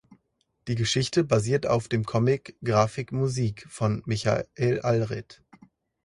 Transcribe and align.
Die 0.67 0.73
Geschichte 0.73 1.23
basiert 1.23 1.67
auf 1.67 1.87
dem 1.87 2.05
Comic 2.05 2.55
"Grafik 2.63 3.11
Muzik" 3.11 3.67
von 3.69 4.01
Michael 4.07 4.79
Allred. 4.81 5.43